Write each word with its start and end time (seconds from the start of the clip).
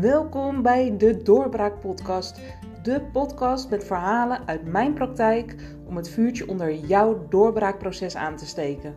Welkom 0.00 0.62
bij 0.62 0.96
de 0.96 1.22
Doorbraak 1.22 1.80
Podcast. 1.80 2.40
De 2.82 3.00
podcast 3.12 3.70
met 3.70 3.84
verhalen 3.84 4.46
uit 4.46 4.64
mijn 4.64 4.94
praktijk 4.94 5.54
om 5.86 5.96
het 5.96 6.08
vuurtje 6.08 6.48
onder 6.48 6.74
jouw 6.74 7.28
doorbraakproces 7.28 8.16
aan 8.16 8.36
te 8.36 8.46
steken. 8.46 8.96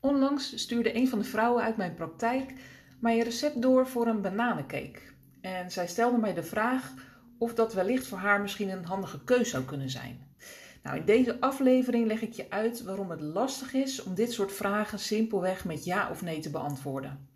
Onlangs 0.00 0.58
stuurde 0.58 0.96
een 0.96 1.08
van 1.08 1.18
de 1.18 1.24
vrouwen 1.24 1.62
uit 1.62 1.76
mijn 1.76 1.94
praktijk 1.94 2.52
mij 3.00 3.18
een 3.18 3.24
recept 3.24 3.62
door 3.62 3.86
voor 3.86 4.06
een 4.06 4.22
bananencake. 4.22 5.00
En 5.40 5.70
zij 5.70 5.86
stelde 5.86 6.18
mij 6.18 6.34
de 6.34 6.42
vraag 6.42 6.92
of 7.38 7.54
dat 7.54 7.74
wellicht 7.74 8.06
voor 8.06 8.18
haar 8.18 8.40
misschien 8.40 8.70
een 8.70 8.84
handige 8.84 9.24
keus 9.24 9.50
zou 9.50 9.64
kunnen 9.64 9.90
zijn. 9.90 10.26
Nou, 10.84 10.96
in 10.96 11.04
deze 11.04 11.40
aflevering 11.40 12.06
leg 12.06 12.22
ik 12.22 12.32
je 12.32 12.50
uit 12.50 12.82
waarom 12.82 13.10
het 13.10 13.20
lastig 13.20 13.72
is 13.72 14.02
om 14.02 14.14
dit 14.14 14.32
soort 14.32 14.52
vragen 14.52 14.98
simpelweg 14.98 15.64
met 15.64 15.84
ja 15.84 16.10
of 16.10 16.22
nee 16.22 16.40
te 16.40 16.50
beantwoorden. 16.50 17.28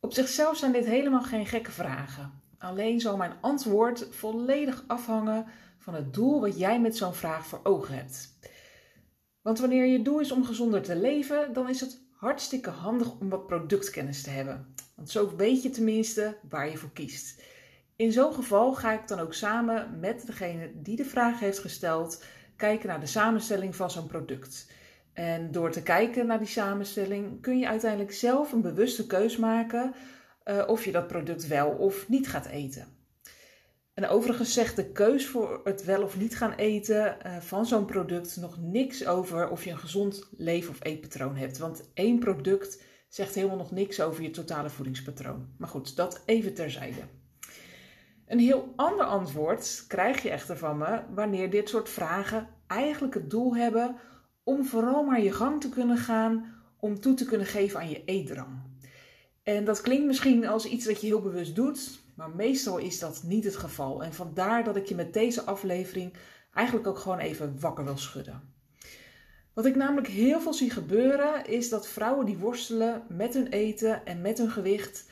Op 0.00 0.12
zichzelf 0.12 0.56
zijn 0.56 0.72
dit 0.72 0.84
helemaal 0.84 1.22
geen 1.22 1.46
gekke 1.46 1.70
vragen. 1.70 2.42
Alleen 2.58 3.00
zal 3.00 3.16
mijn 3.16 3.32
antwoord 3.40 4.06
volledig 4.10 4.84
afhangen 4.86 5.46
van 5.78 5.94
het 5.94 6.14
doel 6.14 6.40
wat 6.40 6.58
jij 6.58 6.80
met 6.80 6.96
zo'n 6.96 7.14
vraag 7.14 7.46
voor 7.46 7.60
ogen 7.62 7.94
hebt. 7.94 8.38
Want 9.42 9.58
wanneer 9.58 9.86
je 9.86 10.02
doel 10.02 10.20
is 10.20 10.32
om 10.32 10.44
gezonder 10.44 10.82
te 10.82 10.96
leven, 10.96 11.52
dan 11.52 11.68
is 11.68 11.80
het 11.80 12.00
hartstikke 12.10 12.70
handig 12.70 13.18
om 13.20 13.28
wat 13.28 13.46
productkennis 13.46 14.22
te 14.22 14.30
hebben. 14.30 14.74
Want 14.96 15.10
zo 15.10 15.36
weet 15.36 15.62
je 15.62 15.70
tenminste 15.70 16.36
waar 16.48 16.70
je 16.70 16.76
voor 16.76 16.92
kiest. 16.92 17.42
In 17.96 18.12
zo'n 18.12 18.34
geval 18.34 18.74
ga 18.74 18.92
ik 18.92 19.08
dan 19.08 19.18
ook 19.18 19.34
samen 19.34 19.98
met 20.00 20.26
degene 20.26 20.70
die 20.74 20.96
de 20.96 21.04
vraag 21.04 21.40
heeft 21.40 21.58
gesteld 21.58 22.24
kijken 22.56 22.88
naar 22.88 23.00
de 23.00 23.06
samenstelling 23.06 23.76
van 23.76 23.90
zo'n 23.90 24.06
product. 24.06 24.70
En 25.12 25.52
door 25.52 25.70
te 25.70 25.82
kijken 25.82 26.26
naar 26.26 26.38
die 26.38 26.46
samenstelling 26.46 27.40
kun 27.40 27.58
je 27.58 27.68
uiteindelijk 27.68 28.12
zelf 28.12 28.52
een 28.52 28.60
bewuste 28.60 29.06
keus 29.06 29.36
maken 29.36 29.94
uh, 30.44 30.62
of 30.66 30.84
je 30.84 30.92
dat 30.92 31.06
product 31.06 31.46
wel 31.46 31.68
of 31.68 32.08
niet 32.08 32.28
gaat 32.28 32.46
eten. 32.46 32.86
En 33.94 34.08
overigens 34.08 34.52
zegt 34.52 34.76
de 34.76 34.92
keus 34.92 35.26
voor 35.26 35.60
het 35.64 35.84
wel 35.84 36.02
of 36.02 36.16
niet 36.16 36.36
gaan 36.36 36.52
eten 36.52 37.16
uh, 37.26 37.36
van 37.36 37.66
zo'n 37.66 37.84
product 37.84 38.36
nog 38.36 38.58
niks 38.60 39.06
over 39.06 39.48
of 39.48 39.64
je 39.64 39.70
een 39.70 39.78
gezond 39.78 40.28
leef- 40.36 40.68
of 40.68 40.84
eetpatroon 40.84 41.36
hebt. 41.36 41.58
Want 41.58 41.90
één 41.94 42.18
product 42.18 42.82
zegt 43.08 43.34
helemaal 43.34 43.56
nog 43.56 43.70
niks 43.70 44.00
over 44.00 44.22
je 44.22 44.30
totale 44.30 44.70
voedingspatroon. 44.70 45.54
Maar 45.58 45.68
goed, 45.68 45.96
dat 45.96 46.22
even 46.26 46.54
terzijde. 46.54 47.00
Een 48.26 48.38
heel 48.38 48.72
ander 48.76 49.04
antwoord 49.04 49.84
krijg 49.88 50.22
je 50.22 50.30
echter 50.30 50.56
van 50.56 50.78
me 50.78 51.00
wanneer 51.14 51.50
dit 51.50 51.68
soort 51.68 51.88
vragen 51.88 52.48
eigenlijk 52.66 53.14
het 53.14 53.30
doel 53.30 53.56
hebben 53.56 53.96
om 54.44 54.64
vooral 54.64 55.04
maar 55.04 55.20
je 55.20 55.32
gang 55.32 55.60
te 55.60 55.68
kunnen 55.68 55.96
gaan 55.96 56.54
om 56.76 57.00
toe 57.00 57.14
te 57.14 57.24
kunnen 57.24 57.46
geven 57.46 57.80
aan 57.80 57.90
je 57.90 58.04
eetdrang. 58.04 58.62
En 59.42 59.64
dat 59.64 59.80
klinkt 59.80 60.06
misschien 60.06 60.46
als 60.46 60.66
iets 60.66 60.84
dat 60.84 61.00
je 61.00 61.06
heel 61.06 61.20
bewust 61.20 61.54
doet, 61.54 62.00
maar 62.14 62.30
meestal 62.30 62.78
is 62.78 62.98
dat 62.98 63.22
niet 63.22 63.44
het 63.44 63.56
geval. 63.56 64.02
En 64.02 64.14
vandaar 64.14 64.64
dat 64.64 64.76
ik 64.76 64.86
je 64.86 64.94
met 64.94 65.12
deze 65.12 65.42
aflevering 65.42 66.12
eigenlijk 66.52 66.86
ook 66.86 66.98
gewoon 66.98 67.18
even 67.18 67.60
wakker 67.60 67.84
wil 67.84 67.98
schudden. 67.98 68.52
Wat 69.52 69.66
ik 69.66 69.76
namelijk 69.76 70.08
heel 70.08 70.40
veel 70.40 70.54
zie 70.54 70.70
gebeuren, 70.70 71.46
is 71.46 71.68
dat 71.68 71.88
vrouwen 71.88 72.26
die 72.26 72.38
worstelen 72.38 73.02
met 73.08 73.34
hun 73.34 73.46
eten 73.46 74.06
en 74.06 74.20
met 74.20 74.38
hun 74.38 74.50
gewicht, 74.50 75.06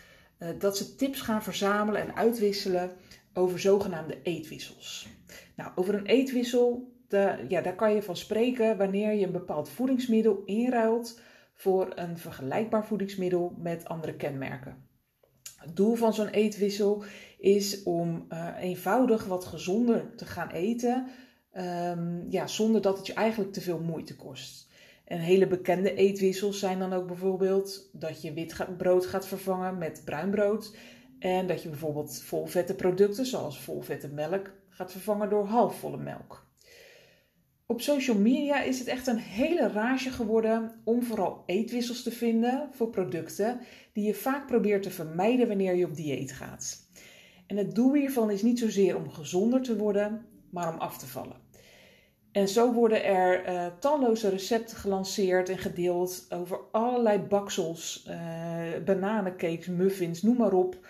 dat 0.59 0.77
ze 0.77 0.95
tips 0.95 1.21
gaan 1.21 1.43
verzamelen 1.43 2.01
en 2.01 2.17
uitwisselen 2.17 2.93
over 3.35 3.61
zogenaamde 3.61 4.23
eetwissels. 4.23 5.09
Nou, 5.57 5.71
over 5.75 5.95
een 5.95 6.07
eetwissel, 6.07 6.93
de, 7.09 7.45
ja, 7.49 7.61
daar 7.61 7.75
kan 7.75 7.95
je 7.95 8.03
van 8.03 8.17
spreken 8.17 8.77
wanneer 8.77 9.13
je 9.13 9.27
een 9.27 9.33
bepaald 9.33 9.69
voedingsmiddel 9.69 10.43
inruilt 10.45 11.21
voor 11.55 11.93
een 11.95 12.19
vergelijkbaar 12.19 12.87
voedingsmiddel 12.87 13.57
met 13.59 13.85
andere 13.85 14.15
kenmerken. 14.15 14.91
Het 15.57 15.77
doel 15.77 15.95
van 15.95 16.15
zo'n 16.15 16.29
eetwissel 16.29 17.05
is 17.39 17.83
om 17.83 18.27
uh, 18.29 18.49
eenvoudig 18.59 19.25
wat 19.25 19.45
gezonder 19.45 20.15
te 20.17 20.25
gaan 20.27 20.51
eten, 20.51 21.07
um, 21.57 22.27
ja, 22.31 22.47
zonder 22.47 22.83
dat 22.83 22.97
het 22.97 23.07
je 23.07 23.13
eigenlijk 23.13 23.53
te 23.53 23.61
veel 23.61 23.79
moeite 23.79 24.17
kost. 24.17 24.71
En 25.05 25.19
hele 25.19 25.47
bekende 25.47 25.95
eetwissels 25.95 26.59
zijn 26.59 26.79
dan 26.79 26.93
ook 26.93 27.07
bijvoorbeeld 27.07 27.91
dat 27.93 28.23
je 28.23 28.33
wit 28.33 28.77
brood 28.77 29.07
gaat 29.07 29.27
vervangen 29.27 29.79
met 29.79 30.03
bruin 30.05 30.31
brood. 30.31 30.77
En 31.19 31.47
dat 31.47 31.63
je 31.63 31.69
bijvoorbeeld 31.69 32.23
volvette 32.23 32.75
producten 32.75 33.27
zoals 33.27 33.61
volvette 33.61 34.09
melk 34.09 34.51
gaat 34.69 34.93
vervangen 34.93 35.31
door 35.31 35.47
halfvolle 35.47 35.97
melk. 35.97 36.47
Op 37.67 37.81
social 37.81 38.19
media 38.19 38.63
is 38.63 38.79
het 38.79 38.89
echt 38.89 39.07
een 39.07 39.19
hele 39.19 39.69
rage 39.69 40.11
geworden 40.11 40.81
om 40.85 41.03
vooral 41.03 41.43
eetwissels 41.47 42.03
te 42.03 42.11
vinden 42.11 42.69
voor 42.73 42.91
producten 42.91 43.61
die 43.93 44.05
je 44.05 44.15
vaak 44.15 44.47
probeert 44.47 44.83
te 44.83 44.91
vermijden 44.91 45.49
wanneer 45.49 45.75
je 45.75 45.87
op 45.87 45.97
dieet 45.97 46.33
gaat. 46.33 46.91
En 47.47 47.57
het 47.57 47.75
doel 47.75 47.95
hiervan 47.95 48.31
is 48.31 48.43
niet 48.43 48.59
zozeer 48.59 48.97
om 48.97 49.11
gezonder 49.11 49.63
te 49.63 49.77
worden, 49.77 50.27
maar 50.51 50.73
om 50.73 50.79
af 50.79 50.99
te 50.99 51.07
vallen. 51.07 51.42
En 52.33 52.49
zo 52.49 52.73
worden 52.73 53.05
er 53.05 53.49
uh, 53.49 53.67
talloze 53.79 54.29
recepten 54.29 54.77
gelanceerd 54.77 55.49
en 55.49 55.59
gedeeld 55.59 56.27
over 56.31 56.61
allerlei 56.71 57.19
baksels, 57.19 58.07
uh, 58.09 58.85
bananencakes, 58.85 59.67
muffins, 59.67 60.23
noem 60.23 60.37
maar 60.37 60.53
op, 60.53 60.87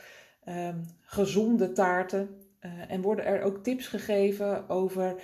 uh, 0.48 0.68
gezonde 1.00 1.72
taarten. 1.72 2.36
Eh, 2.58 2.70
en 2.88 3.02
worden 3.02 3.24
er 3.24 3.42
ook 3.42 3.62
tips 3.62 3.86
gegeven 3.86 4.68
over 4.68 5.14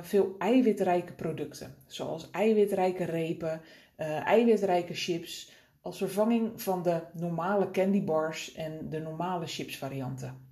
veel 0.00 0.34
eiwitrijke 0.38 1.12
producten, 1.12 1.74
zoals 1.86 2.30
eiwitrijke 2.30 3.04
repen, 3.04 3.60
eiwitrijke 4.24 4.94
chips, 4.94 5.52
als 5.80 5.98
vervanging 5.98 6.62
van 6.62 6.82
de 6.82 7.00
normale 7.12 7.70
candy 7.70 8.04
bars 8.04 8.54
en 8.54 8.88
de 8.88 9.00
normale 9.00 9.46
chipsvarianten. 9.46 10.49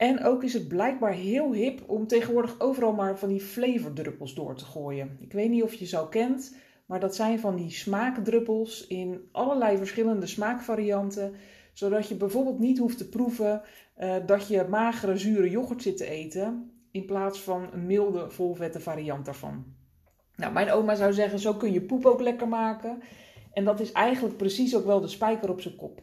En 0.00 0.24
ook 0.24 0.44
is 0.44 0.52
het 0.52 0.68
blijkbaar 0.68 1.12
heel 1.12 1.52
hip 1.52 1.82
om 1.86 2.06
tegenwoordig 2.06 2.60
overal 2.60 2.92
maar 2.92 3.18
van 3.18 3.28
die 3.28 3.40
flavordruppels 3.40 4.34
door 4.34 4.54
te 4.54 4.64
gooien. 4.64 5.16
Ik 5.20 5.32
weet 5.32 5.50
niet 5.50 5.62
of 5.62 5.74
je 5.74 5.86
ze 5.86 5.98
al 5.98 6.08
kent, 6.08 6.56
maar 6.86 7.00
dat 7.00 7.14
zijn 7.14 7.38
van 7.40 7.56
die 7.56 7.70
smaakdruppels 7.70 8.86
in 8.86 9.28
allerlei 9.32 9.76
verschillende 9.76 10.26
smaakvarianten. 10.26 11.34
Zodat 11.72 12.08
je 12.08 12.14
bijvoorbeeld 12.14 12.58
niet 12.58 12.78
hoeft 12.78 12.98
te 12.98 13.08
proeven 13.08 13.62
uh, 13.98 14.16
dat 14.26 14.48
je 14.48 14.66
magere, 14.68 15.16
zure 15.16 15.50
yoghurt 15.50 15.82
zit 15.82 15.96
te 15.96 16.06
eten. 16.06 16.70
In 16.90 17.04
plaats 17.04 17.40
van 17.40 17.68
een 17.72 17.86
milde, 17.86 18.30
volvette 18.30 18.80
variant 18.80 19.24
daarvan. 19.24 19.64
Nou, 20.36 20.52
mijn 20.52 20.70
oma 20.70 20.94
zou 20.94 21.12
zeggen, 21.12 21.38
zo 21.38 21.54
kun 21.54 21.72
je 21.72 21.82
poep 21.82 22.06
ook 22.06 22.20
lekker 22.20 22.48
maken. 22.48 23.02
En 23.52 23.64
dat 23.64 23.80
is 23.80 23.92
eigenlijk 23.92 24.36
precies 24.36 24.76
ook 24.76 24.84
wel 24.84 25.00
de 25.00 25.08
spijker 25.08 25.50
op 25.50 25.60
zijn 25.60 25.76
kop. 25.76 26.02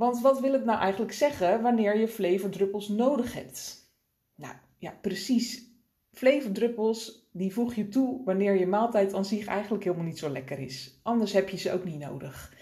Want 0.00 0.20
wat 0.20 0.40
wil 0.40 0.52
het 0.52 0.64
nou 0.64 0.78
eigenlijk 0.78 1.12
zeggen 1.12 1.62
wanneer 1.62 1.98
je 1.98 2.08
flavourdruppels 2.08 2.88
nodig 2.88 3.34
hebt? 3.34 3.90
Nou 4.34 4.54
ja, 4.78 4.98
precies. 5.00 5.64
Flavourdruppels 6.12 7.28
die 7.32 7.52
voeg 7.52 7.74
je 7.74 7.88
toe 7.88 8.24
wanneer 8.24 8.58
je 8.58 8.66
maaltijd 8.66 9.14
aan 9.14 9.24
zich 9.24 9.46
eigenlijk 9.46 9.84
helemaal 9.84 10.04
niet 10.04 10.18
zo 10.18 10.30
lekker 10.30 10.58
is. 10.58 11.00
Anders 11.02 11.32
heb 11.32 11.48
je 11.48 11.56
ze 11.56 11.72
ook 11.72 11.84
niet 11.84 11.98
nodig. 11.98 12.54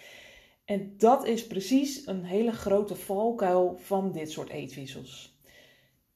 En 0.64 0.94
dat 0.96 1.26
is 1.26 1.46
precies 1.46 2.06
een 2.06 2.24
hele 2.24 2.52
grote 2.52 2.96
valkuil 2.96 3.76
van 3.80 4.12
dit 4.12 4.30
soort 4.30 4.48
eetwissels. 4.48 5.38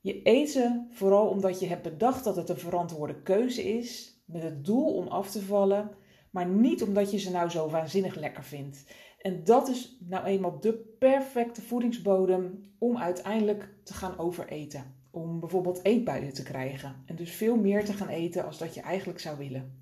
Je 0.00 0.20
eet 0.22 0.50
ze 0.50 0.86
vooral 0.90 1.28
omdat 1.28 1.60
je 1.60 1.66
hebt 1.66 1.82
bedacht 1.82 2.24
dat 2.24 2.36
het 2.36 2.48
een 2.48 2.58
verantwoorde 2.58 3.22
keuze 3.22 3.62
is, 3.62 4.20
met 4.24 4.42
het 4.42 4.64
doel 4.64 4.94
om 4.94 5.08
af 5.08 5.30
te 5.30 5.42
vallen, 5.42 5.90
maar 6.30 6.46
niet 6.46 6.82
omdat 6.82 7.10
je 7.10 7.18
ze 7.18 7.30
nou 7.30 7.50
zo 7.50 7.68
waanzinnig 7.68 8.14
lekker 8.14 8.44
vindt. 8.44 8.84
En 9.22 9.44
dat 9.44 9.68
is 9.68 9.96
nou 10.00 10.24
eenmaal 10.24 10.60
de 10.60 10.74
perfecte 10.98 11.62
voedingsbodem 11.62 12.74
om 12.78 12.98
uiteindelijk 12.98 13.74
te 13.84 13.94
gaan 13.94 14.18
overeten. 14.18 14.94
Om 15.10 15.40
bijvoorbeeld 15.40 15.84
eetbuien 15.84 16.32
te 16.32 16.42
krijgen. 16.42 17.02
En 17.06 17.16
dus 17.16 17.30
veel 17.30 17.56
meer 17.56 17.84
te 17.84 17.92
gaan 17.92 18.08
eten 18.08 18.44
als 18.44 18.58
dat 18.58 18.74
je 18.74 18.80
eigenlijk 18.80 19.20
zou 19.20 19.38
willen. 19.38 19.80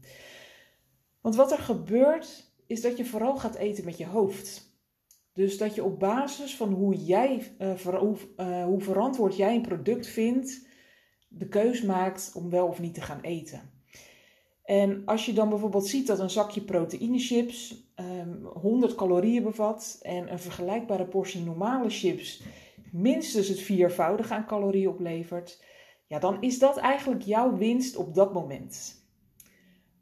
Want 1.20 1.34
wat 1.34 1.52
er 1.52 1.58
gebeurt, 1.58 2.52
is 2.66 2.81
dat 2.81 2.96
je 2.96 3.04
vooral 3.04 3.37
gaat 3.37 3.54
eten 3.54 3.84
met 3.84 3.98
je 3.98 4.06
hoofd. 4.06 4.78
Dus 5.32 5.58
dat 5.58 5.75
je 5.75 5.84
op 5.84 5.98
basis 5.98 6.56
van 6.56 6.72
hoe, 6.72 6.94
jij, 6.94 7.54
uh, 7.58 7.75
hoe, 7.75 8.16
uh, 8.37 8.64
hoe 8.64 8.81
verantwoord 8.81 9.37
jij 9.37 9.54
een 9.54 9.62
product 9.62 10.06
vindt, 10.06 10.66
de 11.28 11.48
keus 11.48 11.82
maakt 11.82 12.32
om 12.34 12.50
wel 12.50 12.66
of 12.66 12.81
niet 12.81 12.94
te 12.94 13.00
gaan 13.00 13.20
eten. 13.20 13.79
En 14.70 15.02
als 15.05 15.26
je 15.26 15.32
dan 15.32 15.49
bijvoorbeeld 15.49 15.87
ziet 15.87 16.06
dat 16.06 16.19
een 16.19 16.31
zakje 16.31 16.61
proteïnechips 16.61 17.70
um, 17.96 18.06
ehm, 18.06 18.44
100 18.44 18.94
calorieën 18.94 19.43
bevat 19.43 19.99
en 20.02 20.32
een 20.32 20.38
vergelijkbare 20.38 21.05
portie 21.05 21.43
normale 21.43 21.90
chips 21.90 22.43
minstens 22.93 23.49
het 23.49 23.61
viervoudige 23.61 24.34
aan 24.34 24.46
calorieën 24.46 24.88
oplevert, 24.88 25.64
ja, 26.06 26.19
dan 26.19 26.43
is 26.43 26.58
dat 26.58 26.76
eigenlijk 26.76 27.22
jouw 27.22 27.56
winst 27.56 27.96
op 27.96 28.14
dat 28.14 28.32
moment. 28.32 29.05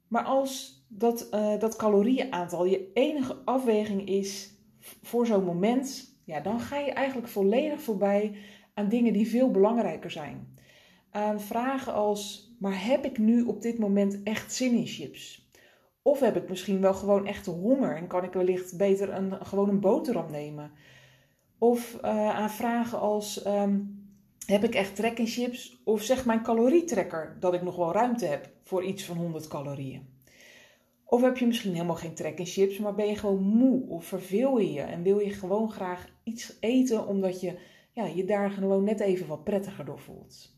Maar 0.09 0.25
als 0.25 0.85
dat, 0.88 1.29
uh, 1.31 1.59
dat 1.59 1.76
calorieënaantal 1.76 2.64
je 2.64 2.91
enige 2.94 3.37
afweging 3.44 4.09
is 4.09 4.55
voor 5.03 5.26
zo'n 5.26 5.44
moment, 5.44 6.19
ja, 6.25 6.41
dan 6.41 6.61
ga 6.61 6.79
je 6.79 6.93
eigenlijk 6.93 7.29
volledig 7.29 7.81
voorbij 7.81 8.37
aan 8.75 8.88
dingen 8.88 9.12
die 9.12 9.29
veel 9.29 9.50
belangrijker 9.50 10.11
zijn. 10.11 10.56
Aan 11.11 11.41
vragen 11.41 11.93
als 11.93 12.48
maar 12.58 12.84
heb 12.84 13.05
ik 13.05 13.19
nu 13.19 13.43
op 13.43 13.62
dit 13.62 13.78
moment 13.78 14.22
echt 14.22 14.55
zin 14.55 14.72
in 14.72 14.87
chips? 14.87 15.50
Of 16.02 16.20
heb 16.20 16.37
ik 16.37 16.49
misschien 16.49 16.81
wel 16.81 16.94
gewoon 16.94 17.26
echte 17.26 17.50
honger 17.50 17.96
en 17.96 18.06
kan 18.06 18.25
ik 18.25 18.32
wellicht 18.32 18.76
beter 18.76 19.12
een, 19.12 19.46
gewoon 19.46 19.69
een 19.69 19.81
boterham 19.81 20.31
nemen? 20.31 20.70
Of 21.58 21.99
uh, 22.05 22.31
aan 22.31 22.50
vragen 22.50 23.00
als: 23.00 23.43
ehm, 23.43 23.81
heb 24.46 24.64
ik 24.64 24.75
echt 24.75 24.96
trek 24.96 25.19
in 25.19 25.26
chips? 25.26 25.82
Of 25.84 26.02
zegt 26.02 26.25
mijn 26.25 26.43
calorietrekker 26.43 27.37
dat 27.40 27.55
ik 27.55 27.62
nog 27.62 27.76
wel 27.76 27.93
ruimte 27.93 28.26
heb 28.26 28.50
voor 28.62 28.84
iets 28.84 29.04
van 29.04 29.16
100 29.16 29.49
calorieën? 29.49 30.16
Of 31.04 31.22
heb 31.22 31.37
je 31.37 31.46
misschien 31.46 31.72
helemaal 31.72 31.96
geen 31.96 32.14
trek 32.14 32.38
in 32.38 32.46
chips, 32.46 32.78
maar 32.78 32.94
ben 32.94 33.06
je 33.06 33.16
gewoon 33.16 33.43
moe 33.43 33.88
of 33.88 34.04
verveel 34.04 34.58
je 34.58 34.72
je 34.72 34.81
en 34.81 35.02
wil 35.02 35.19
je 35.19 35.31
gewoon 35.31 35.70
graag 35.70 36.08
iets 36.25 36.56
eten 36.61 37.06
omdat 37.06 37.40
je 37.40 37.58
ja, 37.93 38.06
je 38.06 38.25
daar 38.25 38.50
gewoon 38.50 38.84
net 38.84 39.00
even 39.00 39.26
wat 39.26 39.44
prettiger 39.44 39.84
door 39.84 39.99
voelt? 39.99 40.57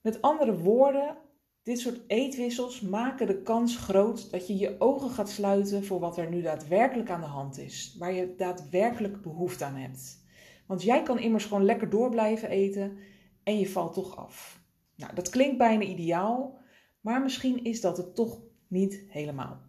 Met 0.00 0.22
andere 0.22 0.58
woorden, 0.58 1.16
dit 1.62 1.78
soort 1.78 2.00
eetwissels 2.06 2.80
maken 2.80 3.26
de 3.26 3.42
kans 3.42 3.76
groot 3.76 4.30
dat 4.30 4.46
je 4.46 4.56
je 4.56 4.76
ogen 4.78 5.10
gaat 5.10 5.30
sluiten 5.30 5.84
voor 5.84 6.00
wat 6.00 6.18
er 6.18 6.30
nu 6.30 6.42
daadwerkelijk 6.42 7.10
aan 7.10 7.20
de 7.20 7.26
hand 7.26 7.58
is, 7.58 7.96
waar 7.98 8.12
je 8.12 8.34
daadwerkelijk 8.36 9.22
behoefte 9.22 9.64
aan 9.64 9.74
hebt. 9.74 10.26
Want 10.66 10.82
jij 10.82 11.02
kan 11.02 11.18
immers 11.18 11.44
gewoon 11.44 11.64
lekker 11.64 11.90
door 11.90 12.10
blijven 12.10 12.48
eten 12.48 12.98
en 13.42 13.58
je 13.58 13.68
valt 13.68 13.94
toch 13.94 14.16
af. 14.16 14.60
Nou, 14.96 15.14
dat 15.14 15.28
klinkt 15.28 15.58
bijna 15.58 15.82
ideaal, 15.82 16.58
maar 17.00 17.22
misschien 17.22 17.64
is 17.64 17.80
dat 17.80 17.96
het 17.96 18.14
toch 18.14 18.40
niet 18.66 19.04
helemaal. 19.08 19.60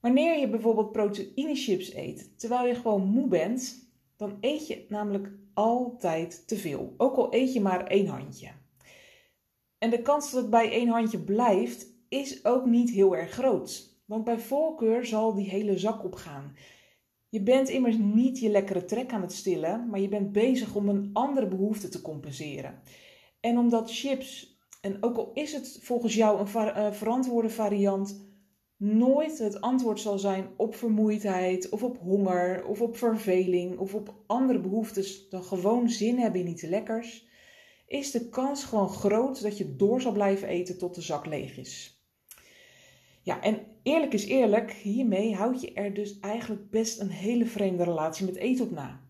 Wanneer 0.00 0.38
je 0.38 0.48
bijvoorbeeld 0.48 0.92
proteïnechips 0.92 1.94
eet 1.94 2.38
terwijl 2.38 2.66
je 2.66 2.74
gewoon 2.74 3.06
moe 3.06 3.28
bent, 3.28 3.92
dan 4.16 4.36
eet 4.40 4.66
je 4.66 4.86
namelijk 4.88 5.32
altijd 5.54 6.48
te 6.48 6.56
veel. 6.56 6.94
Ook 6.96 7.16
al 7.16 7.34
eet 7.34 7.52
je 7.52 7.60
maar 7.60 7.86
één 7.86 8.06
handje. 8.06 8.50
En 9.78 9.90
de 9.90 10.02
kans 10.02 10.30
dat 10.30 10.40
het 10.40 10.50
bij 10.50 10.70
één 10.70 10.88
handje 10.88 11.18
blijft, 11.18 11.86
is 12.08 12.44
ook 12.44 12.66
niet 12.66 12.90
heel 12.90 13.16
erg 13.16 13.30
groot. 13.30 14.02
Want 14.06 14.24
bij 14.24 14.38
voorkeur 14.38 15.06
zal 15.06 15.34
die 15.34 15.48
hele 15.48 15.78
zak 15.78 16.04
opgaan. 16.04 16.56
Je 17.28 17.42
bent 17.42 17.68
immers 17.68 17.96
niet 17.96 18.38
je 18.38 18.48
lekkere 18.48 18.84
trek 18.84 19.12
aan 19.12 19.22
het 19.22 19.32
stillen, 19.32 19.88
maar 19.90 20.00
je 20.00 20.08
bent 20.08 20.32
bezig 20.32 20.74
om 20.74 20.88
een 20.88 21.10
andere 21.12 21.48
behoefte 21.48 21.88
te 21.88 22.02
compenseren. 22.02 22.82
En 23.40 23.58
omdat 23.58 23.92
chips, 23.92 24.58
en 24.80 24.96
ook 25.02 25.16
al 25.16 25.30
is 25.32 25.52
het 25.52 25.78
volgens 25.82 26.14
jou 26.14 26.40
een 26.40 26.68
eh, 26.68 26.92
verantwoorde 26.92 27.50
variant, 27.50 28.32
nooit 28.76 29.38
het 29.38 29.60
antwoord 29.60 30.00
zal 30.00 30.18
zijn 30.18 30.48
op 30.56 30.74
vermoeidheid 30.74 31.68
of 31.68 31.82
op 31.82 31.98
honger 31.98 32.66
of 32.66 32.80
op 32.80 32.96
verveling 32.96 33.78
of 33.78 33.94
op 33.94 34.14
andere 34.26 34.60
behoeftes 34.60 35.28
dan 35.28 35.44
gewoon 35.44 35.88
zin 35.88 36.18
hebben 36.18 36.40
in 36.40 36.48
iets 36.48 36.62
lekkers, 36.62 37.26
is 37.86 38.10
de 38.10 38.28
kans 38.28 38.64
gewoon 38.64 38.88
groot 38.88 39.42
dat 39.42 39.58
je 39.58 39.76
door 39.76 40.00
zal 40.00 40.12
blijven 40.12 40.48
eten 40.48 40.78
tot 40.78 40.94
de 40.94 41.00
zak 41.00 41.26
leeg 41.26 41.56
is. 41.56 42.02
Ja, 43.22 43.42
en 43.42 43.58
eerlijk 43.82 44.12
is 44.12 44.24
eerlijk, 44.24 44.72
hiermee 44.72 45.34
houd 45.34 45.60
je 45.60 45.72
er 45.72 45.94
dus 45.94 46.18
eigenlijk 46.20 46.70
best 46.70 47.00
een 47.00 47.10
hele 47.10 47.46
vreemde 47.46 47.84
relatie 47.84 48.26
met 48.26 48.36
eten 48.36 48.64
op 48.64 48.70
na. 48.70 49.00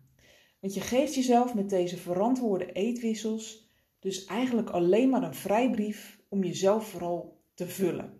Want 0.59 0.73
je 0.73 0.81
geeft 0.81 1.15
jezelf 1.15 1.53
met 1.53 1.69
deze 1.69 1.97
verantwoorde 1.97 2.71
eetwissels 2.71 3.69
dus 3.99 4.25
eigenlijk 4.25 4.69
alleen 4.69 5.09
maar 5.09 5.23
een 5.23 5.35
vrijbrief 5.35 6.19
om 6.29 6.43
jezelf 6.43 6.87
vooral 6.87 7.41
te 7.53 7.67
vullen. 7.67 8.13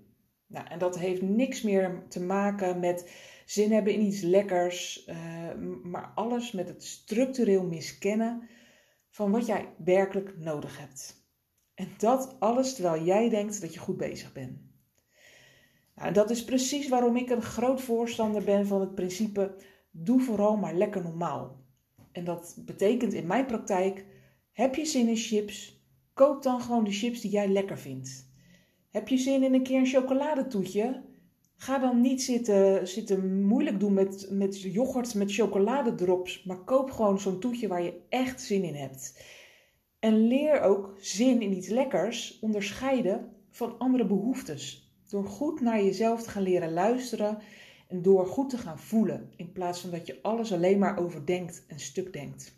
Nou, 0.47 0.67
en 0.67 0.79
dat 0.79 0.99
heeft 0.99 1.21
niks 1.21 1.61
meer 1.61 2.03
te 2.09 2.21
maken 2.21 2.79
met 2.79 3.11
zin 3.45 3.71
hebben 3.71 3.93
in 3.93 4.01
iets 4.01 4.21
lekkers, 4.21 5.07
uh, 5.07 5.15
maar 5.83 6.11
alles 6.15 6.51
met 6.51 6.67
het 6.67 6.83
structureel 6.83 7.63
miskennen 7.63 8.49
van 9.15 9.31
wat 9.31 9.45
jij 9.45 9.73
werkelijk 9.77 10.37
nodig 10.37 10.79
hebt. 10.79 11.29
En 11.73 11.87
dat 11.97 12.35
alles 12.39 12.73
terwijl 12.73 13.03
jij 13.03 13.29
denkt 13.29 13.61
dat 13.61 13.73
je 13.73 13.79
goed 13.79 13.97
bezig 13.97 14.33
bent. 14.33 14.59
Nou, 15.95 16.13
dat 16.13 16.29
is 16.29 16.43
precies 16.43 16.87
waarom 16.87 17.15
ik 17.15 17.29
een 17.29 17.41
groot 17.41 17.81
voorstander 17.81 18.43
ben 18.43 18.67
van 18.67 18.81
het 18.81 18.95
principe: 18.95 19.55
doe 19.91 20.21
vooral 20.21 20.57
maar 20.57 20.73
lekker 20.73 21.03
normaal. 21.03 21.63
En 22.11 22.23
dat 22.23 22.57
betekent 22.65 23.13
in 23.13 23.27
mijn 23.27 23.45
praktijk: 23.45 24.05
heb 24.51 24.75
je 24.75 24.85
zin 24.85 25.07
in 25.07 25.17
chips? 25.17 25.85
Koop 26.13 26.43
dan 26.43 26.61
gewoon 26.61 26.83
de 26.83 26.91
chips 26.91 27.21
die 27.21 27.31
jij 27.31 27.47
lekker 27.47 27.77
vindt. 27.77 28.33
Heb 28.89 29.07
je 29.07 29.17
zin 29.17 29.43
in 29.43 29.53
een 29.53 29.63
keer 29.63 29.79
een 29.79 29.85
chocoladetoetje? 29.85 31.03
Ga 31.65 31.79
dan 31.79 32.01
niet 32.01 32.23
zitten, 32.23 32.87
zitten 32.87 33.43
moeilijk 33.43 33.79
doen 33.79 33.93
met, 33.93 34.27
met 34.29 34.61
yoghurt 34.61 35.13
met 35.13 35.33
chocoladedrops, 35.33 36.43
maar 36.43 36.63
koop 36.63 36.91
gewoon 36.91 37.19
zo'n 37.19 37.39
toetje 37.39 37.67
waar 37.67 37.81
je 37.81 38.01
echt 38.09 38.41
zin 38.41 38.63
in 38.63 38.75
hebt. 38.75 39.23
En 39.99 40.27
leer 40.27 40.61
ook 40.61 40.95
zin 40.99 41.41
in 41.41 41.53
iets 41.53 41.67
lekkers 41.67 42.39
onderscheiden 42.41 43.33
van 43.51 43.77
andere 43.77 44.05
behoeftes. 44.05 44.93
Door 45.09 45.25
goed 45.25 45.61
naar 45.61 45.83
jezelf 45.83 46.23
te 46.23 46.29
gaan 46.29 46.43
leren 46.43 46.73
luisteren 46.73 47.37
en 47.87 48.01
door 48.01 48.25
goed 48.25 48.49
te 48.49 48.57
gaan 48.57 48.79
voelen, 48.79 49.33
in 49.35 49.51
plaats 49.51 49.81
van 49.81 49.91
dat 49.91 50.07
je 50.07 50.21
alles 50.21 50.53
alleen 50.53 50.79
maar 50.79 50.99
overdenkt 50.99 51.65
en 51.67 51.79
stuk 51.79 52.13
denkt. 52.13 52.57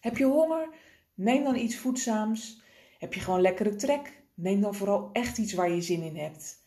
Heb 0.00 0.16
je 0.16 0.24
honger? 0.24 0.68
Neem 1.14 1.42
dan 1.42 1.56
iets 1.56 1.76
voedzaams. 1.76 2.62
Heb 2.98 3.14
je 3.14 3.20
gewoon 3.20 3.40
lekkere 3.40 3.74
trek? 3.74 4.22
Neem 4.34 4.60
dan 4.60 4.74
vooral 4.74 5.10
echt 5.12 5.38
iets 5.38 5.52
waar 5.52 5.70
je 5.70 5.82
zin 5.82 6.02
in 6.02 6.16
hebt. 6.16 6.62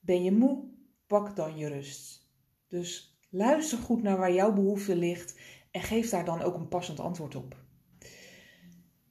Ben 0.00 0.22
je 0.22 0.32
moe? 0.32 0.72
Pak 1.14 1.36
dan 1.36 1.56
je 1.56 1.68
rust. 1.68 2.28
Dus 2.68 3.18
luister 3.30 3.78
goed 3.78 4.02
naar 4.02 4.16
waar 4.16 4.32
jouw 4.32 4.52
behoefte 4.52 4.96
ligt 4.96 5.40
en 5.70 5.80
geef 5.82 6.10
daar 6.10 6.24
dan 6.24 6.42
ook 6.42 6.54
een 6.54 6.68
passend 6.68 7.00
antwoord 7.00 7.34
op. 7.34 7.56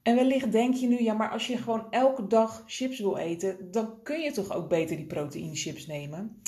En 0.02 0.16
wellicht 0.16 0.52
denk 0.52 0.74
je 0.74 0.88
nu, 0.88 1.02
ja, 1.02 1.14
maar 1.14 1.30
als 1.30 1.48
je 1.48 1.58
gewoon 1.58 1.92
elke 1.92 2.28
dag 2.28 2.64
chips 2.68 3.00
wil 3.00 3.18
eten, 3.18 3.72
dan 3.72 4.02
kun 4.02 4.20
je 4.20 4.32
toch 4.32 4.54
ook 4.54 4.70
beter 4.70 4.96
die 4.96 5.06
proteïne 5.06 5.56
chips 5.56 5.88
nemen? 5.88 6.42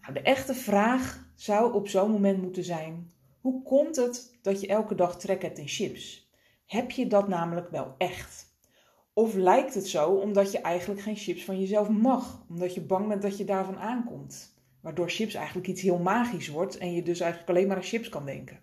Nou, 0.00 0.14
de 0.14 0.22
echte 0.22 0.54
vraag 0.54 1.32
zou 1.34 1.74
op 1.74 1.88
zo'n 1.88 2.10
moment 2.10 2.42
moeten 2.42 2.64
zijn: 2.64 3.10
hoe 3.40 3.62
komt 3.62 3.96
het 3.96 4.38
dat 4.42 4.60
je 4.60 4.66
elke 4.66 4.94
dag 4.94 5.18
trek 5.18 5.42
hebt 5.42 5.58
in 5.58 5.68
chips? 5.68 6.30
Heb 6.66 6.90
je 6.90 7.06
dat 7.06 7.28
namelijk 7.28 7.70
wel 7.70 7.94
echt? 7.98 8.54
Of 9.12 9.34
lijkt 9.34 9.74
het 9.74 9.88
zo 9.88 10.10
omdat 10.10 10.52
je 10.52 10.58
eigenlijk 10.58 11.00
geen 11.00 11.16
chips 11.16 11.44
van 11.44 11.60
jezelf 11.60 11.88
mag, 11.88 12.44
omdat 12.48 12.74
je 12.74 12.80
bang 12.80 13.08
bent 13.08 13.22
dat 13.22 13.38
je 13.38 13.44
daarvan 13.44 13.78
aankomt? 13.78 14.58
Waardoor 14.82 15.10
chips 15.10 15.34
eigenlijk 15.34 15.66
iets 15.66 15.82
heel 15.82 15.98
magisch 15.98 16.48
wordt 16.48 16.78
en 16.78 16.92
je 16.92 17.02
dus 17.02 17.20
eigenlijk 17.20 17.50
alleen 17.50 17.68
maar 17.68 17.76
aan 17.76 17.82
chips 17.82 18.08
kan 18.08 18.24
denken. 18.24 18.60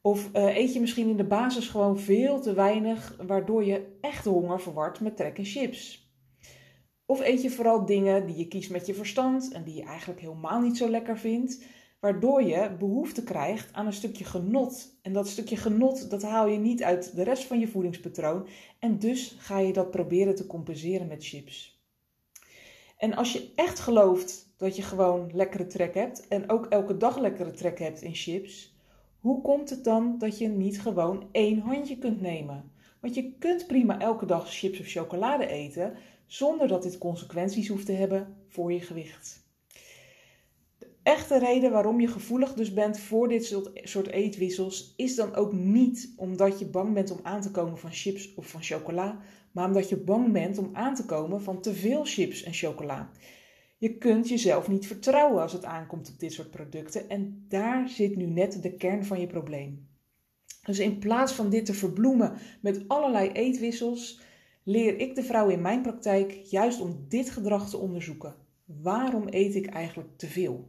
Of 0.00 0.30
uh, 0.34 0.56
eet 0.56 0.72
je 0.72 0.80
misschien 0.80 1.08
in 1.08 1.16
de 1.16 1.26
basis 1.26 1.68
gewoon 1.68 1.98
veel 1.98 2.40
te 2.40 2.52
weinig, 2.52 3.16
waardoor 3.26 3.64
je 3.64 3.96
echt 4.00 4.24
honger 4.24 4.60
verwart 4.60 5.00
met 5.00 5.16
trek 5.16 5.38
en 5.38 5.44
chips? 5.44 6.12
Of 7.06 7.20
eet 7.20 7.42
je 7.42 7.50
vooral 7.50 7.86
dingen 7.86 8.26
die 8.26 8.36
je 8.36 8.48
kiest 8.48 8.70
met 8.70 8.86
je 8.86 8.94
verstand 8.94 9.52
en 9.52 9.64
die 9.64 9.74
je 9.74 9.82
eigenlijk 9.82 10.20
helemaal 10.20 10.60
niet 10.60 10.76
zo 10.76 10.88
lekker 10.88 11.18
vindt, 11.18 11.64
waardoor 12.00 12.42
je 12.42 12.76
behoefte 12.78 13.22
krijgt 13.22 13.72
aan 13.72 13.86
een 13.86 13.92
stukje 13.92 14.24
genot. 14.24 14.98
En 15.02 15.12
dat 15.12 15.28
stukje 15.28 15.56
genot, 15.56 16.10
dat 16.10 16.22
haal 16.22 16.46
je 16.46 16.58
niet 16.58 16.82
uit 16.82 17.16
de 17.16 17.22
rest 17.22 17.44
van 17.44 17.58
je 17.58 17.68
voedingspatroon 17.68 18.46
en 18.78 18.98
dus 18.98 19.36
ga 19.38 19.58
je 19.58 19.72
dat 19.72 19.90
proberen 19.90 20.34
te 20.34 20.46
compenseren 20.46 21.06
met 21.06 21.26
chips. 21.26 21.82
En 22.96 23.14
als 23.14 23.32
je 23.32 23.52
echt 23.54 23.78
gelooft 23.78 24.47
dat 24.58 24.76
je 24.76 24.82
gewoon 24.82 25.30
lekkere 25.32 25.66
trek 25.66 25.94
hebt 25.94 26.28
en 26.28 26.50
ook 26.50 26.66
elke 26.66 26.96
dag 26.96 27.18
lekkere 27.18 27.52
trek 27.52 27.78
hebt 27.78 28.02
in 28.02 28.14
chips, 28.14 28.76
hoe 29.20 29.42
komt 29.42 29.70
het 29.70 29.84
dan 29.84 30.18
dat 30.18 30.38
je 30.38 30.48
niet 30.48 30.80
gewoon 30.80 31.28
één 31.32 31.58
handje 31.58 31.98
kunt 31.98 32.20
nemen? 32.20 32.70
Want 33.00 33.14
je 33.14 33.32
kunt 33.38 33.66
prima 33.66 33.98
elke 34.00 34.26
dag 34.26 34.54
chips 34.54 34.80
of 34.80 34.86
chocolade 34.86 35.46
eten 35.46 35.94
zonder 36.26 36.68
dat 36.68 36.82
dit 36.82 36.98
consequenties 36.98 37.68
hoeft 37.68 37.86
te 37.86 37.92
hebben 37.92 38.36
voor 38.48 38.72
je 38.72 38.80
gewicht 38.80 39.46
echte 41.08 41.38
reden 41.38 41.70
waarom 41.70 42.00
je 42.00 42.08
gevoelig 42.08 42.54
dus 42.54 42.72
bent 42.72 42.98
voor 43.00 43.28
dit 43.28 43.56
soort 43.82 44.06
eetwissels 44.06 44.94
is 44.96 45.14
dan 45.14 45.34
ook 45.34 45.52
niet 45.52 46.12
omdat 46.16 46.58
je 46.58 46.66
bang 46.66 46.94
bent 46.94 47.10
om 47.10 47.18
aan 47.22 47.40
te 47.40 47.50
komen 47.50 47.78
van 47.78 47.92
chips 47.92 48.34
of 48.34 48.46
van 48.46 48.62
chocola, 48.62 49.18
maar 49.52 49.66
omdat 49.66 49.88
je 49.88 49.96
bang 49.96 50.32
bent 50.32 50.58
om 50.58 50.70
aan 50.72 50.94
te 50.94 51.04
komen 51.04 51.42
van 51.42 51.60
te 51.60 51.74
veel 51.74 52.04
chips 52.04 52.42
en 52.42 52.52
chocola. 52.52 53.10
Je 53.78 53.98
kunt 53.98 54.28
jezelf 54.28 54.68
niet 54.68 54.86
vertrouwen 54.86 55.42
als 55.42 55.52
het 55.52 55.64
aankomt 55.64 56.10
op 56.10 56.18
dit 56.18 56.32
soort 56.32 56.50
producten 56.50 57.08
en 57.08 57.44
daar 57.48 57.88
zit 57.88 58.16
nu 58.16 58.26
net 58.26 58.62
de 58.62 58.72
kern 58.72 59.04
van 59.04 59.20
je 59.20 59.26
probleem. 59.26 59.88
Dus 60.64 60.78
in 60.78 60.98
plaats 60.98 61.32
van 61.32 61.50
dit 61.50 61.66
te 61.66 61.74
verbloemen 61.74 62.32
met 62.60 62.84
allerlei 62.88 63.30
eetwissels, 63.30 64.20
leer 64.62 65.00
ik 65.00 65.14
de 65.14 65.22
vrouw 65.22 65.48
in 65.48 65.62
mijn 65.62 65.82
praktijk 65.82 66.32
juist 66.32 66.80
om 66.80 67.04
dit 67.08 67.30
gedrag 67.30 67.70
te 67.70 67.76
onderzoeken. 67.76 68.34
Waarom 68.64 69.26
eet 69.30 69.54
ik 69.54 69.66
eigenlijk 69.66 70.08
te 70.16 70.26
veel? 70.26 70.68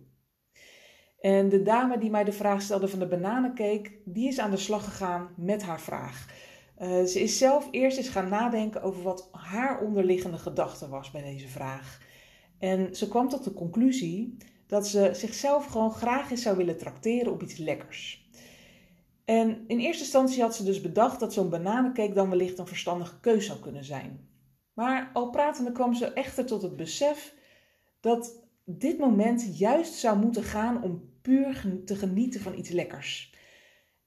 En 1.20 1.50
de 1.50 1.62
dame 1.62 1.98
die 1.98 2.10
mij 2.10 2.24
de 2.24 2.32
vraag 2.32 2.62
stelde 2.62 2.88
van 2.88 3.00
de 3.00 3.08
bananencake, 3.08 3.92
die 4.06 4.28
is 4.28 4.40
aan 4.40 4.52
de 4.52 4.58
slag 4.58 4.84
gegaan 4.84 5.30
met 5.36 5.64
haar 5.64 5.82
vraag. 5.82 6.28
Uh, 6.82 7.04
ze 7.04 7.20
is 7.22 7.38
zelf 7.38 7.68
eerst 7.72 7.98
eens 7.98 8.10
gaan 8.10 8.30
nadenken 8.30 8.82
over 8.82 9.02
wat 9.02 9.30
haar 9.32 9.82
onderliggende 9.82 10.38
gedachte 10.38 10.90
was 10.90 11.12
bij 11.12 11.22
deze 11.22 11.48
vraag. 11.48 12.08
En 12.60 12.96
ze 12.96 13.08
kwam 13.08 13.30
tot 13.30 13.44
de 13.44 13.54
conclusie 13.54 14.38
dat 14.68 14.88
ze 14.88 15.10
zichzelf 15.14 15.66
gewoon 15.66 15.92
graag 15.92 16.32
eens 16.32 16.42
zou 16.42 16.58
willen 16.58 16.78
trakteren 16.78 17.32
op 17.32 17.42
iets 17.42 17.58
lekkers. 17.58 18.30
En 19.26 19.64
in 19.68 19.80
eerste 19.80 20.04
instantie 20.04 20.42
had 20.42 20.56
ze 20.56 20.64
dus 20.64 20.82
bedacht 20.82 21.20
dat 21.20 21.34
zo'n 21.34 21.50
bananencake 21.50 22.14
dan 22.14 22.30
wellicht 22.30 22.58
een 22.58 22.68
verstandige 22.68 23.20
keus 23.20 23.46
zou 23.46 23.60
kunnen 23.60 23.84
zijn. 23.84 24.28
Maar 24.74 25.10
al 25.14 25.30
pratende 25.30 25.72
kwam 25.72 25.94
ze 25.94 26.06
echter 26.06 26.46
tot 26.46 26.62
het 26.62 26.76
besef 26.76 27.36
dat 28.00 28.48
dit 28.66 28.98
moment 28.98 29.58
juist 29.58 29.94
zou 29.94 30.20
moeten 30.20 30.44
gaan 30.44 30.84
om 30.84 31.10
puur 31.22 31.82
te 31.86 31.96
genieten 31.96 32.42
van 32.42 32.58
iets 32.58 32.70
lekkers. 32.70 33.34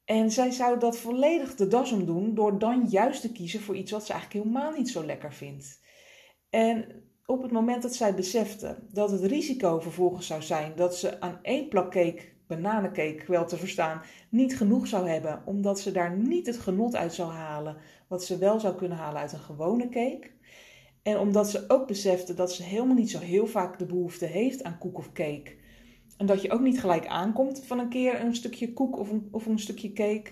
En 0.05 0.31
zij 0.31 0.51
zou 0.51 0.79
dat 0.79 0.99
volledig 0.99 1.55
de 1.55 1.67
das 1.67 1.93
om 1.93 2.07
doen 2.07 2.35
door 2.35 2.59
dan 2.59 2.87
juist 2.89 3.21
te 3.21 3.33
kiezen 3.33 3.61
voor 3.61 3.77
iets 3.77 3.91
wat 3.91 4.07
ze 4.07 4.13
eigenlijk 4.13 4.45
helemaal 4.45 4.73
niet 4.73 4.89
zo 4.89 5.05
lekker 5.05 5.33
vindt. 5.35 5.81
En 6.51 7.03
op 7.27 7.43
het 7.43 7.53
moment 7.53 7.83
dat 7.83 7.95
zij 7.95 8.15
besefte 8.15 8.79
dat 8.91 9.11
het 9.11 9.25
risico 9.25 9.81
vervolgens 9.81 10.27
zou 10.27 10.43
zijn 10.43 10.73
dat 10.77 10.97
ze 10.97 11.21
aan 11.21 11.39
één 11.43 11.69
plak 11.69 11.91
cake, 11.91 12.23
bananencake 12.47 13.25
wel 13.27 13.47
te 13.47 13.57
verstaan, 13.57 14.03
niet 14.29 14.57
genoeg 14.57 14.87
zou 14.87 15.09
hebben, 15.09 15.43
omdat 15.45 15.81
ze 15.81 15.93
daar 15.93 16.17
niet 16.17 16.47
het 16.47 16.59
genot 16.59 16.97
uit 16.97 17.15
zou 17.15 17.31
halen 17.31 17.77
wat 18.09 18.25
ze 18.25 18.39
wel 18.39 18.61
zou 18.61 18.75
kunnen 18.75 18.99
halen 18.99 19.21
uit 19.21 19.33
een 19.33 19.39
gewone 19.39 19.89
cake. 19.89 20.31
En 21.03 21.19
omdat 21.19 21.51
ze 21.51 21.65
ook 21.69 21.87
besefte 21.87 22.35
dat 22.35 22.53
ze 22.53 22.63
helemaal 22.63 22.97
niet 22.97 23.11
zo 23.11 23.19
heel 23.19 23.47
vaak 23.47 23.79
de 23.79 23.87
behoefte 23.87 24.27
heeft 24.27 24.63
aan 24.63 24.79
koek 24.79 24.99
of 24.99 25.13
cake. 25.13 25.55
En 26.17 26.27
dat 26.27 26.43
je 26.43 26.51
ook 26.51 26.61
niet 26.61 26.81
gelijk 26.81 27.07
aankomt 27.07 27.65
van 27.65 27.79
een 27.79 27.89
keer 27.89 28.21
een 28.21 28.35
stukje 28.35 28.73
koek 28.73 28.99
of 28.99 29.11
een, 29.11 29.29
of 29.31 29.47
een 29.47 29.59
stukje 29.59 29.93
cake, 29.93 30.31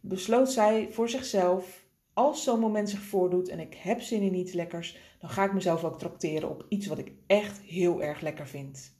besloot 0.00 0.52
zij 0.52 0.88
voor 0.90 1.08
zichzelf: 1.08 1.83
als 2.14 2.42
zo'n 2.42 2.60
moment 2.60 2.90
zich 2.90 3.00
voordoet 3.00 3.48
en 3.48 3.60
ik 3.60 3.74
heb 3.74 4.00
zin 4.00 4.22
in 4.22 4.34
iets 4.34 4.52
lekkers, 4.52 4.98
dan 5.20 5.30
ga 5.30 5.44
ik 5.44 5.52
mezelf 5.52 5.84
ook 5.84 5.98
trakteren 5.98 6.50
op 6.50 6.66
iets 6.68 6.86
wat 6.86 6.98
ik 6.98 7.12
echt 7.26 7.60
heel 7.60 8.02
erg 8.02 8.20
lekker 8.20 8.46
vind. 8.46 8.92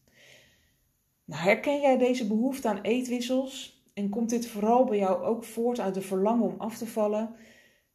Nou, 1.24 1.42
herken 1.42 1.80
jij 1.80 1.98
deze 1.98 2.26
behoefte 2.26 2.68
aan 2.68 2.80
eetwissels? 2.80 3.82
En 3.94 4.08
komt 4.08 4.30
dit 4.30 4.46
vooral 4.46 4.84
bij 4.84 4.98
jou 4.98 5.24
ook 5.24 5.44
voort 5.44 5.80
uit 5.80 5.94
de 5.94 6.00
verlangen 6.00 6.44
om 6.44 6.54
af 6.58 6.78
te 6.78 6.86
vallen? 6.86 7.34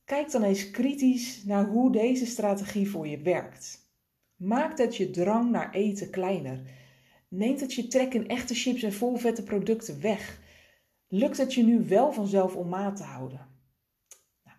Kijk 0.06 0.32
dan 0.32 0.44
eens 0.44 0.72
kritisch 0.72 1.44
naar 1.44 1.66
hoe 1.66 1.92
deze 1.92 2.26
strategie 2.26 2.90
voor 2.90 3.08
je 3.08 3.22
werkt. 3.22 3.88
Maakt 4.36 4.78
het 4.78 4.96
je 4.96 5.10
drang 5.10 5.52
naar 5.52 5.74
eten 5.74 6.10
kleiner? 6.10 6.62
Neemt 7.28 7.60
het 7.60 7.74
je 7.74 7.88
trek 7.88 8.14
in 8.14 8.28
echte 8.28 8.54
chips 8.54 8.84
en 8.84 8.94
volvette 8.94 9.44
producten 9.44 10.02
weg? 10.02 10.40
Lukt 11.08 11.38
het 11.38 11.54
je 11.54 11.64
nu 11.64 11.88
wel 11.88 12.14
vanzelf 12.14 12.56
om 12.56 12.70
maat 12.70 12.96
te 12.96 13.04
houden? 13.04 13.49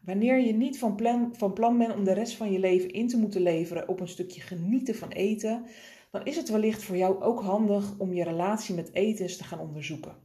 Wanneer 0.01 0.39
je 0.39 0.53
niet 0.53 0.79
van 0.79 0.95
plan, 0.95 1.35
van 1.37 1.53
plan 1.53 1.79
bent 1.79 1.95
om 1.95 2.05
de 2.05 2.13
rest 2.13 2.37
van 2.37 2.53
je 2.53 2.59
leven 2.59 2.91
in 2.91 3.09
te 3.09 3.17
moeten 3.17 3.43
leveren 3.43 3.89
op 3.89 4.01
een 4.01 4.09
stukje 4.09 4.41
genieten 4.41 4.95
van 4.95 5.09
eten, 5.09 5.65
dan 6.11 6.25
is 6.25 6.37
het 6.37 6.49
wellicht 6.49 6.83
voor 6.83 6.97
jou 6.97 7.23
ook 7.23 7.41
handig 7.41 7.99
om 7.99 8.13
je 8.13 8.25
relatie 8.25 8.75
met 8.75 8.95
eten 8.95 9.25
eens 9.25 9.37
te 9.37 9.45
gaan 9.45 9.59
onderzoeken. 9.61 10.17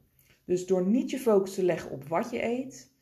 Dus 0.46 0.66
door 0.66 0.88
niet 0.88 1.10
je 1.10 1.20
focus 1.20 1.54
te 1.54 1.64
leggen 1.64 1.92
op 1.92 2.08
wat 2.08 2.30
je 2.32 2.44
eet, 2.44 2.94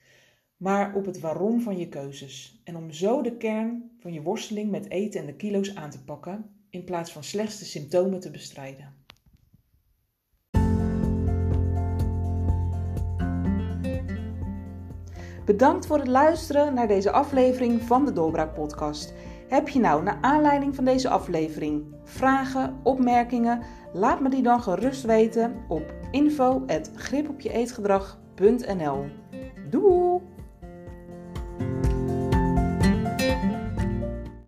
maar 0.58 0.96
op 0.96 1.06
het 1.06 1.20
waarom 1.20 1.62
van 1.62 1.78
je 1.78 1.90
keuzes. 1.90 2.62
En 2.64 2.76
om 2.76 2.92
zo 2.92 3.22
de 3.22 3.38
kern 3.38 3.92
van 4.00 4.14
je 4.14 4.22
worsteling 4.22 4.72
met 4.72 4.90
eten 4.90 5.20
en 5.20 5.26
de 5.26 5.36
kilo's 5.36 5.76
aan 5.76 5.90
te 5.90 6.04
pakken, 6.04 6.66
in 6.70 6.84
plaats 6.84 7.12
van 7.12 7.24
slechts 7.24 7.60
de 7.60 7.66
symptomen 7.66 8.20
te 8.20 8.32
bestrijden. 8.32 9.03
Bedankt 15.46 15.86
voor 15.86 15.98
het 15.98 16.08
luisteren 16.08 16.74
naar 16.74 16.88
deze 16.88 17.12
aflevering 17.12 17.82
van 17.82 18.06
de 18.06 18.14
Doorbraak 18.14 18.54
Podcast. 18.54 19.14
Heb 19.48 19.70
je 19.70 19.80
nou, 19.80 20.04
naar 20.04 20.18
aanleiding 20.22 20.76
van 20.76 20.86
deze 20.86 21.10
aflevering, 21.10 21.84
vragen, 22.04 22.80
opmerkingen? 22.84 23.62
Laat 23.94 24.20
me 24.20 24.30
die 24.30 24.42
dan 24.42 24.62
gerust 24.62 25.04
weten 25.04 25.56
op 25.68 25.94
info.gripopjeeetgedrag.nl 26.12 29.06
Doei! 29.70 30.13